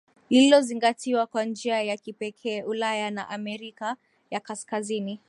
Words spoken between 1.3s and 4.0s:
njia ya kipekee Ulaya na Amerika